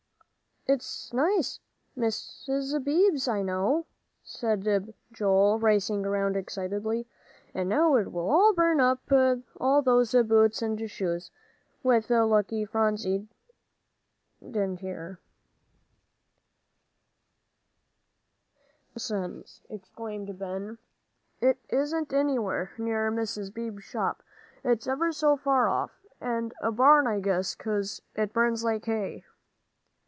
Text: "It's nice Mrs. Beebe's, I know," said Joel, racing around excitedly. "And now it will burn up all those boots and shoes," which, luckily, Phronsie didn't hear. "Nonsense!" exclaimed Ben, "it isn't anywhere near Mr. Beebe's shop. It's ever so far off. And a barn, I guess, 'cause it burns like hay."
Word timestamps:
"It's 0.67 1.11
nice 1.11 1.59
Mrs. 1.97 2.81
Beebe's, 2.83 3.27
I 3.27 3.41
know," 3.41 3.87
said 4.23 4.93
Joel, 5.11 5.57
racing 5.57 6.05
around 6.05 6.37
excitedly. 6.37 7.07
"And 7.53 7.67
now 7.67 7.95
it 7.95 8.11
will 8.13 8.53
burn 8.53 8.79
up 8.79 9.01
all 9.59 9.81
those 9.81 10.13
boots 10.23 10.61
and 10.61 10.79
shoes," 10.89 11.31
which, 11.81 12.09
luckily, 12.11 12.63
Phronsie 12.65 13.27
didn't 14.39 14.81
hear. 14.81 15.19
"Nonsense!" 18.91 19.61
exclaimed 19.67 20.37
Ben, 20.37 20.77
"it 21.41 21.57
isn't 21.69 22.13
anywhere 22.13 22.71
near 22.77 23.11
Mr. 23.11 23.51
Beebe's 23.51 23.83
shop. 23.83 24.21
It's 24.63 24.85
ever 24.87 25.11
so 25.11 25.35
far 25.35 25.67
off. 25.67 26.05
And 26.21 26.53
a 26.61 26.71
barn, 26.71 27.07
I 27.07 27.19
guess, 27.19 27.55
'cause 27.55 28.03
it 28.15 28.31
burns 28.31 28.63
like 28.63 28.85
hay." 28.85 29.25